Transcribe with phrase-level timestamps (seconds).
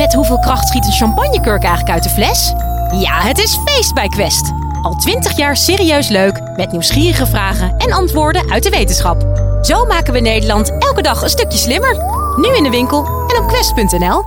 [0.00, 2.52] Met hoeveel kracht schiet een champagnekurk eigenlijk uit de fles?
[3.00, 4.52] Ja, het is feest bij Quest.
[4.82, 9.22] Al twintig jaar serieus leuk, met nieuwsgierige vragen en antwoorden uit de wetenschap.
[9.62, 11.96] Zo maken we Nederland elke dag een stukje slimmer.
[12.36, 14.22] Nu in de winkel en op quest.nl.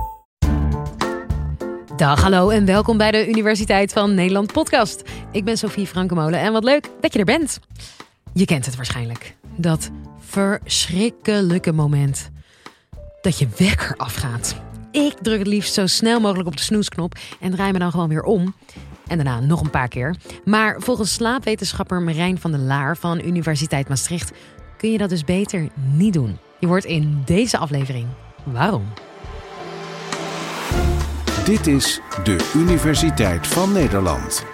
[1.96, 5.02] Dag, hallo en welkom bij de Universiteit van Nederland podcast.
[5.30, 7.58] Ik ben Sophie Frankemolen en wat leuk dat je er bent.
[8.32, 9.36] Je kent het waarschijnlijk.
[9.56, 12.30] Dat verschrikkelijke moment
[13.20, 14.63] dat je wekker afgaat.
[14.94, 18.08] Ik druk het liefst zo snel mogelijk op de snoesknop en draai me dan gewoon
[18.08, 18.54] weer om.
[19.06, 20.16] En daarna nog een paar keer.
[20.44, 24.32] Maar volgens slaapwetenschapper Marijn van der Laar van Universiteit Maastricht
[24.76, 26.38] kun je dat dus beter niet doen.
[26.60, 28.06] Je wordt in deze aflevering
[28.44, 28.92] waarom.
[31.44, 34.44] Dit is de Universiteit van Nederland.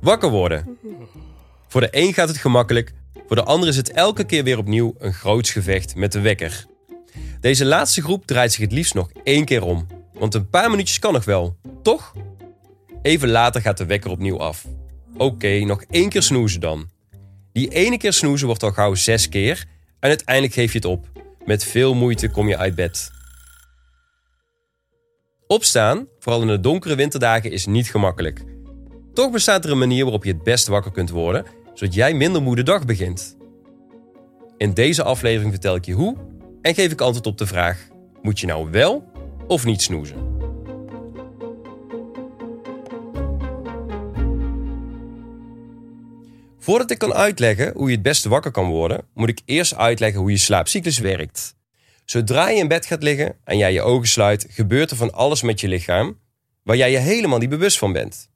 [0.00, 0.78] Wakker worden.
[1.68, 2.92] Voor de een gaat het gemakkelijk,
[3.26, 6.66] voor de ander is het elke keer weer opnieuw een groots gevecht met de wekker.
[7.40, 10.98] Deze laatste groep draait zich het liefst nog één keer om, want een paar minuutjes
[10.98, 12.12] kan nog wel, toch?
[13.02, 14.66] Even later gaat de wekker opnieuw af.
[15.16, 16.90] Oké, nog één keer snoezen dan.
[17.52, 19.64] Die ene keer snoezen wordt al gauw zes keer
[20.00, 21.06] en uiteindelijk geef je het op.
[21.44, 23.10] Met veel moeite kom je uit bed.
[25.46, 28.44] Opstaan, vooral in de donkere winterdagen, is niet gemakkelijk.
[29.14, 32.42] Toch bestaat er een manier waarop je het best wakker kunt worden, zodat jij minder
[32.42, 33.36] moe de dag begint.
[34.56, 36.16] In deze aflevering vertel ik je hoe
[36.62, 37.88] en geef ik antwoord op de vraag:
[38.22, 39.10] moet je nou wel
[39.46, 40.30] of niet snoezen?
[46.58, 50.20] Voordat ik kan uitleggen hoe je het beste wakker kan worden, moet ik eerst uitleggen
[50.20, 51.54] hoe je slaapcyclus werkt.
[52.04, 55.42] Zodra je in bed gaat liggen en jij je ogen sluit, gebeurt er van alles
[55.42, 56.18] met je lichaam
[56.62, 58.30] waar jij je helemaal niet bewust van bent.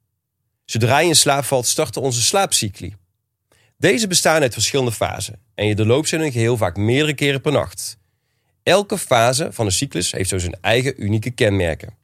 [0.65, 2.95] Zodra je in slaap valt, starten onze slaapcycli.
[3.77, 7.41] Deze bestaan uit verschillende fasen en je doorloopt ze in een geheel vaak meerdere keren
[7.41, 7.97] per nacht.
[8.63, 11.97] Elke fase van de cyclus heeft zo zijn eigen unieke kenmerken.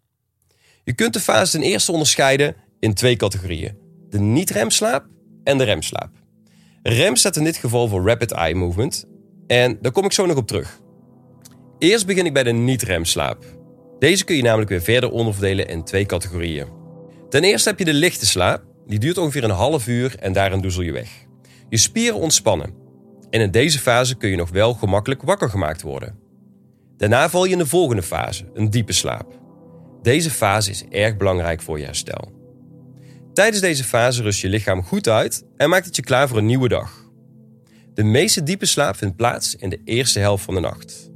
[0.84, 3.78] Je kunt de fases ten eerste onderscheiden in twee categorieën:
[4.10, 5.06] de niet-remslaap
[5.44, 6.10] en de remslaap.
[6.84, 9.06] Rem staat in dit geval voor Rapid Eye Movement
[9.48, 10.82] en daar kom ik zo nog op terug.
[11.80, 13.46] Eerst begin ik bij de niet-remslaap.
[14.00, 16.68] Deze kun je namelijk weer verder onderverdelen in twee categorieën.
[17.30, 20.62] Ten eerste heb je de lichte slaap, die duurt ongeveer een half uur en daarin
[20.62, 21.10] doezel je weg.
[21.70, 22.74] Je spieren ontspannen.
[23.30, 26.20] En in deze fase kun je nog wel gemakkelijk wakker gemaakt worden.
[26.98, 29.40] Daarna val je in de volgende fase, een diepe slaap.
[30.02, 32.32] Deze fase is erg belangrijk voor je herstel.
[33.34, 36.46] Tijdens deze fase rust je lichaam goed uit en maakt het je klaar voor een
[36.46, 37.12] nieuwe dag.
[37.94, 41.12] De meeste diepe slaap vindt plaats in de eerste helft van de nacht.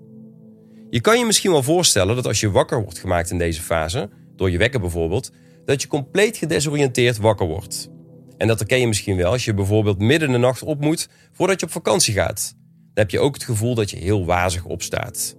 [0.89, 4.09] Je kan je misschien wel voorstellen dat als je wakker wordt gemaakt in deze fase,
[4.35, 5.31] door je wekker bijvoorbeeld,
[5.65, 7.89] dat je compleet gedesoriënteerd wakker wordt.
[8.37, 11.07] En dat herken je misschien wel als je bijvoorbeeld midden in de nacht op moet
[11.31, 12.53] voordat je op vakantie gaat.
[12.55, 15.35] Dan heb je ook het gevoel dat je heel wazig opstaat.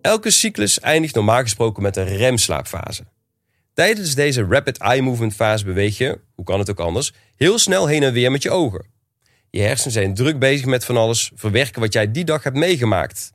[0.00, 3.04] Elke cyclus eindigt normaal gesproken met een remslaapfase.
[3.74, 7.86] Tijdens deze rapid eye movement fase beweeg je, hoe kan het ook anders, heel snel
[7.86, 8.86] heen en weer met je ogen.
[9.50, 13.30] Je hersenen zijn druk bezig met van alles, verwerken wat jij die dag hebt meegemaakt.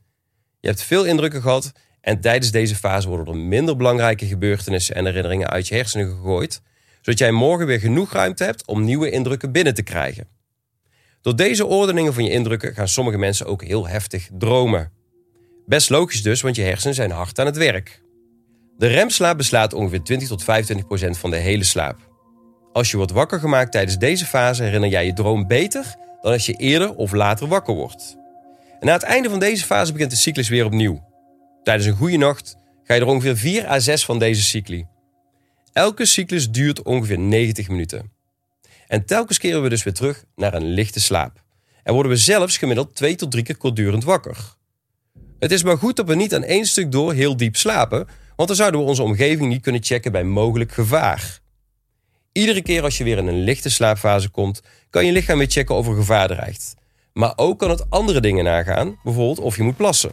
[0.60, 1.72] Je hebt veel indrukken gehad
[2.02, 6.62] en tijdens deze fase worden er minder belangrijke gebeurtenissen en herinneringen uit je hersenen gegooid,
[7.04, 10.28] zodat jij morgen weer genoeg ruimte hebt om nieuwe indrukken binnen te krijgen.
[11.22, 14.92] Door deze ordeningen van je indrukken gaan sommige mensen ook heel heftig dromen.
[15.66, 18.02] Best logisch dus, want je hersenen zijn hard aan het werk.
[18.78, 22.12] De remslaap beslaat ongeveer 20 tot 25 procent van de hele slaap.
[22.74, 26.46] Als je wordt wakker gemaakt tijdens deze fase herinner jij je droom beter dan als
[26.46, 28.18] je eerder of later wakker wordt.
[28.80, 31.04] En na het einde van deze fase begint de cyclus weer opnieuw.
[31.64, 34.86] Tijdens een goede nacht ga je er ongeveer 4 à 6 van deze cycli.
[35.74, 38.12] Elke cyclus duurt ongeveer 90 minuten.
[38.88, 41.44] En telkens keren we dus weer terug naar een lichte slaap.
[41.84, 44.56] En worden we zelfs gemiddeld 2 tot 3 keer kortdurend wakker.
[45.40, 48.48] Het is maar goed dat we niet aan één stuk door heel diep slapen, want
[48.48, 51.40] dan zouden we onze omgeving niet kunnen checken bij mogelijk gevaar.
[52.32, 55.76] Iedere keer als je weer in een lichte slaapfase komt, kan je lichaam weer checken
[55.76, 56.74] of er gevaar dreigt.
[57.14, 60.12] Maar ook kan het andere dingen nagaan, bijvoorbeeld of je moet plassen.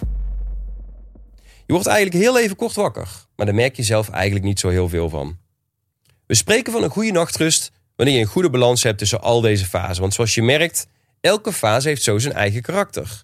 [1.66, 4.68] Je wordt eigenlijk heel even kort wakker, maar daar merk je zelf eigenlijk niet zo
[4.68, 5.38] heel veel van.
[6.30, 9.66] We spreken van een goede nachtrust wanneer je een goede balans hebt tussen al deze
[9.66, 10.00] fasen.
[10.00, 10.86] Want zoals je merkt,
[11.20, 13.22] elke fase heeft zo zijn eigen karakter.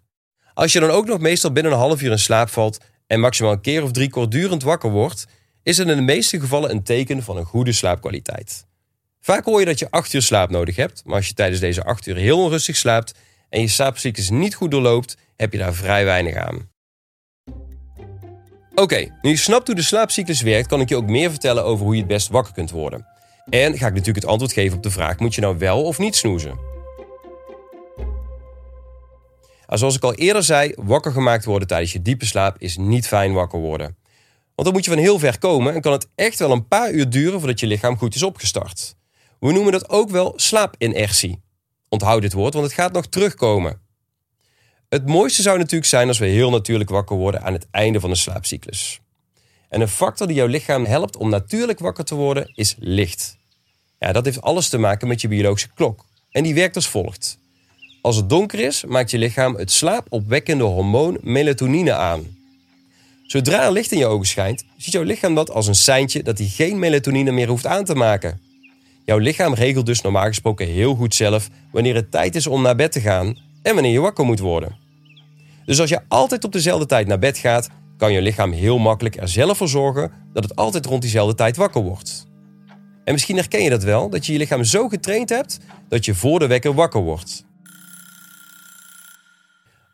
[0.54, 3.52] Als je dan ook nog meestal binnen een half uur in slaap valt en maximaal
[3.52, 5.26] een keer of drie kortdurend wakker wordt,
[5.62, 8.66] is het in de meeste gevallen een teken van een goede slaapkwaliteit.
[9.20, 11.84] Vaak hoor je dat je acht uur slaap nodig hebt, maar als je tijdens deze
[11.84, 13.14] acht uur heel onrustig slaapt
[13.48, 16.70] en je slaapcyclus niet goed doorloopt, heb je daar vrij weinig aan.
[18.78, 21.84] Oké, nu je snapt hoe de slaapcyclus werkt, kan ik je ook meer vertellen over
[21.84, 23.06] hoe je het best wakker kunt worden.
[23.48, 25.98] En ga ik natuurlijk het antwoord geven op de vraag: moet je nou wel of
[25.98, 26.58] niet snoezen?
[29.66, 33.06] Nou, zoals ik al eerder zei, wakker gemaakt worden tijdens je diepe slaap is niet
[33.06, 33.96] fijn wakker worden.
[34.54, 36.90] Want dan moet je van heel ver komen en kan het echt wel een paar
[36.90, 38.96] uur duren voordat je lichaam goed is opgestart.
[39.40, 41.42] We noemen dat ook wel slaapinertie.
[41.88, 43.85] Onthoud dit woord, want het gaat nog terugkomen.
[44.88, 48.10] Het mooiste zou natuurlijk zijn als we heel natuurlijk wakker worden aan het einde van
[48.10, 49.00] de slaapcyclus.
[49.68, 53.36] En een factor die jouw lichaam helpt om natuurlijk wakker te worden is licht.
[53.98, 56.04] Ja, dat heeft alles te maken met je biologische klok.
[56.30, 57.38] En die werkt als volgt.
[58.02, 62.36] Als het donker is, maakt je lichaam het slaapopwekkende hormoon melatonine aan.
[63.26, 66.38] Zodra er licht in je ogen schijnt, ziet jouw lichaam dat als een seintje dat
[66.38, 68.40] hij geen melatonine meer hoeft aan te maken.
[69.04, 72.76] Jouw lichaam regelt dus normaal gesproken heel goed zelf wanneer het tijd is om naar
[72.76, 73.36] bed te gaan
[73.66, 74.76] en wanneer je wakker moet worden.
[75.64, 79.16] Dus als je altijd op dezelfde tijd naar bed gaat, kan je lichaam heel makkelijk
[79.16, 82.26] er zelf voor zorgen dat het altijd rond diezelfde tijd wakker wordt.
[83.04, 85.58] En misschien herken je dat wel, dat je je lichaam zo getraind hebt
[85.88, 87.44] dat je voor de wekker wakker wordt.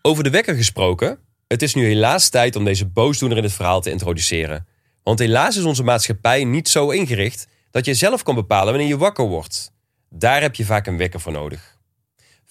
[0.02, 3.80] Over de wekker gesproken, het is nu helaas tijd om deze boosdoener in het verhaal
[3.80, 4.66] te introduceren.
[5.02, 8.96] Want helaas is onze maatschappij niet zo ingericht dat je zelf kan bepalen wanneer je
[8.96, 9.72] wakker wordt.
[10.10, 11.71] Daar heb je vaak een wekker voor nodig.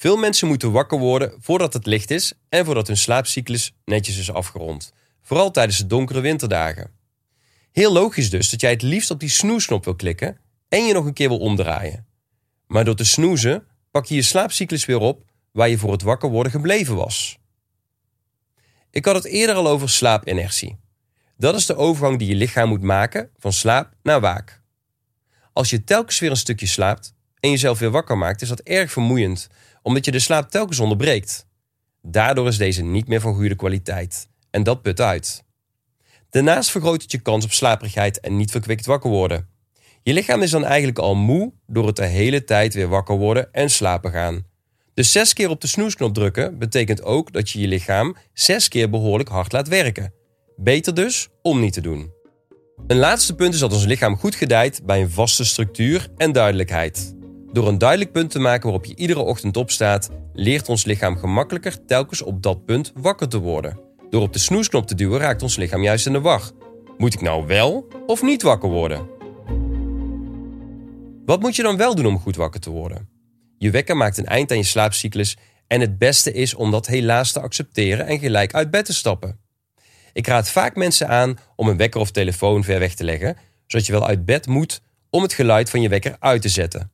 [0.02, 4.32] Veel mensen moeten wakker worden voordat het licht is en voordat hun slaapcyclus netjes is
[4.32, 4.94] afgerond.
[5.22, 6.92] Vooral tijdens de donkere winterdagen.
[7.72, 10.38] Heel logisch dus dat jij het liefst op die snoesknop wil klikken
[10.70, 12.08] en je nog een keer wil omdraaien.
[12.68, 16.30] Maar door te snoezen pak je je slaapcyclus weer op waar je voor het wakker
[16.30, 17.38] worden gebleven was.
[18.92, 20.80] Ik had het eerder al over slaapinertie.
[21.38, 24.62] Dat is de overgang die je lichaam moet maken van slaap naar waak.
[25.54, 28.92] Als je telkens weer een stukje slaapt en jezelf weer wakker maakt, is dat erg
[28.92, 29.48] vermoeiend,
[29.82, 31.46] omdat je de slaap telkens onderbreekt.
[32.02, 35.44] Daardoor is deze niet meer van goede kwaliteit en dat put uit.
[36.30, 39.48] Daarnaast vergroot het je kans op slaperigheid en niet verkwikt wakker worden.
[40.04, 43.54] Je lichaam is dan eigenlijk al moe door het de hele tijd weer wakker worden
[43.54, 44.46] en slapen gaan.
[44.94, 48.90] Dus zes keer op de snoesknop drukken betekent ook dat je je lichaam zes keer
[48.90, 50.14] behoorlijk hard laat werken.
[50.56, 52.12] Beter dus om niet te doen.
[52.88, 57.16] Een laatste punt is dat ons lichaam goed gedijt bij een vaste structuur en duidelijkheid.
[57.52, 61.86] Door een duidelijk punt te maken waarop je iedere ochtend opstaat, leert ons lichaam gemakkelijker
[61.86, 63.80] telkens op dat punt wakker te worden.
[64.10, 66.52] Door op de snoesknop te duwen raakt ons lichaam juist in de war.
[66.98, 69.10] Moet ik nou wel of niet wakker worden?
[71.26, 73.10] Wat moet je dan wel doen om goed wakker te worden?
[73.58, 75.38] Je wekker maakt een eind aan je slaapcyclus
[75.68, 79.40] en het beste is om dat helaas te accepteren en gelijk uit bed te stappen.
[80.14, 83.38] Ik raad vaak mensen aan om een wekker of telefoon ver weg te leggen,
[83.68, 86.92] zodat je wel uit bed moet om het geluid van je wekker uit te zetten.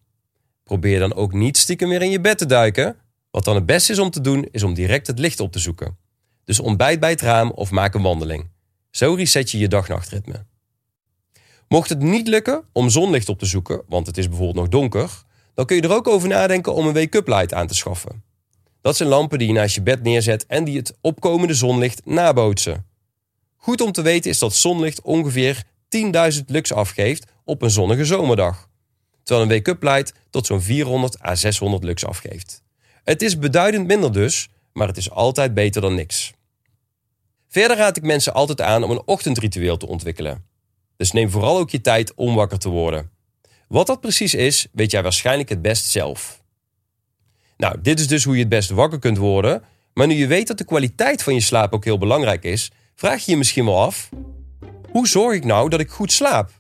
[0.67, 2.95] Probeer dan ook niet stiekem weer in je bed te duiken.
[3.31, 5.59] Wat dan het beste is om te doen, is om direct het licht op te
[5.59, 5.97] zoeken.
[6.43, 8.49] Dus ontbijt bij het raam of maak een wandeling.
[8.89, 10.45] Zo reset je je dag-nachtritme.
[11.67, 15.23] Mocht het niet lukken om zonlicht op te zoeken, want het is bijvoorbeeld nog donker,
[15.53, 18.23] dan kun je er ook over nadenken om een wake-up light aan te schaffen.
[18.81, 22.85] Dat zijn lampen die je naast je bed neerzet en die het opkomende zonlicht nabootsen.
[23.55, 25.63] Goed om te weten is dat zonlicht ongeveer
[26.33, 28.69] 10.000 lux afgeeft op een zonnige zomerdag.
[29.27, 32.63] Terwijl een wake-up light tot zo'n 400 à 600 lux afgeeft.
[33.03, 36.33] Het is beduidend minder dus, maar het is altijd beter dan niks.
[37.47, 40.45] Verder raad ik mensen altijd aan om een ochtendritueel te ontwikkelen.
[40.97, 43.09] Dus neem vooral ook je tijd om wakker te worden.
[43.68, 46.44] Wat dat precies is, weet jij waarschijnlijk het best zelf.
[47.57, 49.63] Nou, dit is dus hoe je het best wakker kunt worden.
[49.94, 53.25] Maar nu je weet dat de kwaliteit van je slaap ook heel belangrijk is, vraag
[53.25, 54.09] je je misschien wel af:
[54.92, 56.51] hoe zorg ik nou dat ik goed slaap?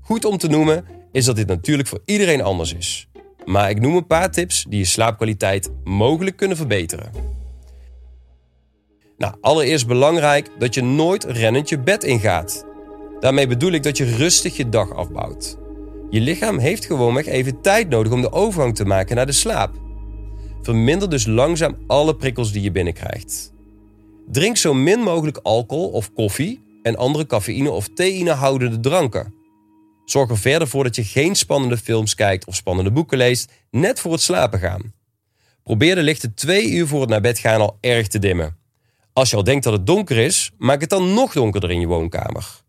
[0.00, 3.08] Goed om te noemen is dat dit natuurlijk voor iedereen anders is.
[3.44, 7.10] Maar ik noem een paar tips die je slaapkwaliteit mogelijk kunnen verbeteren.
[9.18, 12.66] Nou, allereerst belangrijk dat je nooit rennend je bed ingaat.
[13.20, 15.58] Daarmee bedoel ik dat je rustig je dag afbouwt.
[16.10, 19.74] Je lichaam heeft gewoonweg even tijd nodig om de overgang te maken naar de slaap.
[20.62, 23.52] Verminder dus langzaam alle prikkels die je binnenkrijgt.
[24.30, 29.34] Drink zo min mogelijk alcohol of koffie en andere cafeïne of theïne houdende dranken.
[30.10, 34.00] Zorg er verder voor dat je geen spannende films kijkt of spannende boeken leest, net
[34.00, 34.92] voor het slapen gaan.
[35.62, 38.56] Probeer de lichten twee uur voor het naar bed gaan al erg te dimmen.
[39.12, 41.86] Als je al denkt dat het donker is, maak het dan nog donkerder in je
[41.86, 42.62] woonkamer.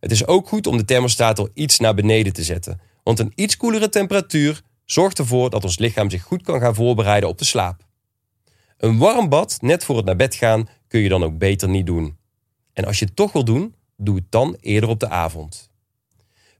[0.00, 3.32] Het is ook goed om de thermostaat al iets naar beneden te zetten, want een
[3.34, 7.44] iets koelere temperatuur zorgt ervoor dat ons lichaam zich goed kan gaan voorbereiden op de
[7.44, 7.86] slaap.
[8.76, 11.86] Een warm bad net voor het naar bed gaan kun je dan ook beter niet
[11.86, 12.16] doen.
[12.72, 15.74] En als je het toch wil doen, doe het dan eerder op de avond.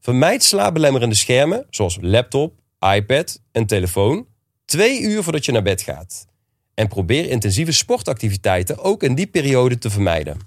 [0.07, 2.53] Vermijd slaapbelemmerende schermen zoals laptop,
[2.95, 4.27] iPad en telefoon
[4.65, 6.27] twee uur voordat je naar bed gaat.
[6.73, 10.39] En probeer intensieve sportactiviteiten ook in die periode te vermijden.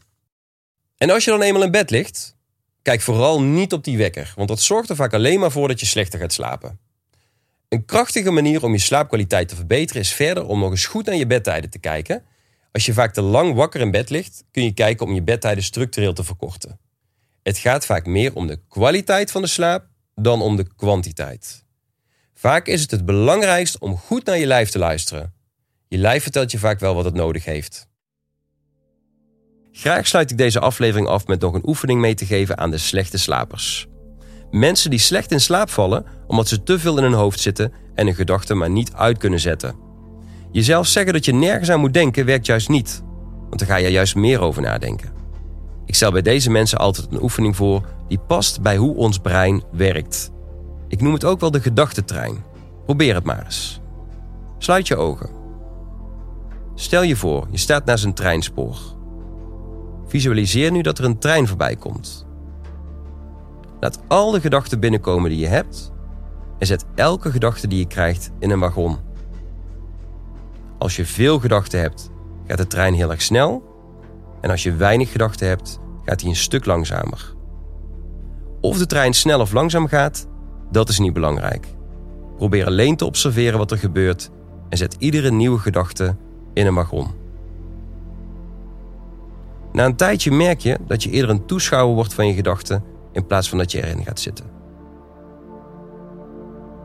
[0.96, 2.36] En als je dan eenmaal in bed ligt,
[2.82, 5.80] Kijk vooral niet op die wekker, want dat zorgt er vaak alleen maar voor dat
[5.80, 6.78] je slechter gaat slapen.
[7.68, 11.16] Een krachtige manier om je slaapkwaliteit te verbeteren is verder om nog eens goed naar
[11.16, 12.24] je bedtijden te kijken
[12.72, 15.64] Als je vaak te lang wakker in bed ligt, kun je kijken om je bedtijden
[15.64, 16.78] structureel te verkorten.
[17.42, 21.64] Het gaat vaak meer om de kwaliteit van de slaap dan om de kwantiteit.
[22.34, 25.34] Vaak is het het belangrijkst om goed naar je lijf te luisteren.
[25.88, 27.88] Je lijf vertelt je vaak wel wat het nodig heeft.
[29.72, 32.78] Graag sluit ik deze aflevering af met nog een oefening mee te geven aan de
[32.78, 33.86] slechte slapers.
[34.50, 38.06] Mensen die slecht in slaap vallen omdat ze te veel in hun hoofd zitten en
[38.06, 39.76] hun gedachten maar niet uit kunnen zetten.
[40.52, 43.02] Jezelf zeggen dat je nergens aan moet denken werkt juist niet,
[43.48, 45.19] want dan ga je juist meer over nadenken.
[45.90, 49.62] Ik stel bij deze mensen altijd een oefening voor die past bij hoe ons brein
[49.72, 50.30] werkt.
[50.88, 52.44] Ik noem het ook wel de gedachtentrein.
[52.84, 53.80] Probeer het maar eens.
[54.58, 55.30] Sluit je ogen.
[56.74, 58.76] Stel je voor, je staat naast een treinspoor.
[60.06, 62.26] Visualiseer nu dat er een trein voorbij komt.
[63.80, 65.92] Laat al de gedachten binnenkomen die je hebt
[66.58, 68.96] en zet elke gedachte die je krijgt in een wagon.
[70.78, 72.10] Als je veel gedachten hebt,
[72.46, 73.69] gaat de trein heel erg snel
[74.40, 77.34] en als je weinig gedachten hebt, gaat hij een stuk langzamer.
[78.60, 80.28] Of de trein snel of langzaam gaat,
[80.70, 81.66] dat is niet belangrijk.
[82.36, 84.30] Probeer alleen te observeren wat er gebeurt
[84.68, 86.16] en zet iedere nieuwe gedachte
[86.54, 87.06] in een wagon.
[89.72, 93.26] Na een tijdje merk je dat je eerder een toeschouwer wordt van je gedachten in
[93.26, 94.44] plaats van dat je erin gaat zitten.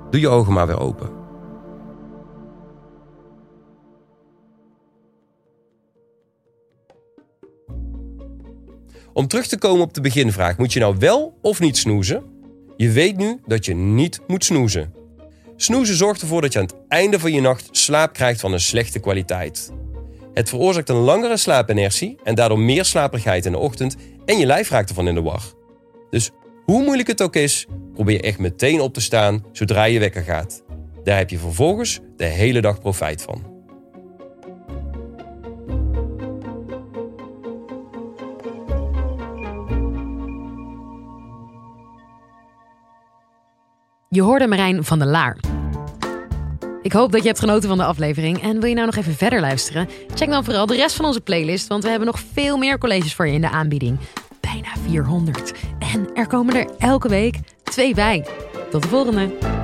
[0.10, 1.10] Doe je ogen maar weer open.
[9.16, 12.24] Om terug te komen op de beginvraag, moet je nou wel of niet snoezen?
[12.78, 14.94] Je weet nu dat je niet moet snoezen.
[15.56, 18.60] Snoezen zorgt ervoor dat je aan het einde van je nacht slaap krijgt van een
[18.60, 19.72] slechte kwaliteit.
[20.34, 23.96] Het veroorzaakt een langere slaapinertie en daardoor meer slaperigheid in de ochtend
[24.26, 25.44] en je lijf raakt ervan in de war.
[26.10, 26.32] Dus
[26.66, 30.64] hoe moeilijk het ook is, probeer echt meteen op te staan zodra je wekker gaat.
[31.04, 33.55] Daar heb je vervolgens de hele dag profijt van.
[44.16, 45.38] Je hoorde Marijn van der Laar.
[46.82, 48.42] Ik hoop dat je hebt genoten van de aflevering.
[48.42, 49.90] En wil je nou nog even verder luisteren?
[50.14, 53.14] Check dan vooral de rest van onze playlist, want we hebben nog veel meer colleges
[53.14, 54.00] voor je in de aanbieding.
[54.40, 55.54] Bijna 400.
[55.94, 58.26] En er komen er elke week twee bij.
[58.70, 59.55] Tot de volgende!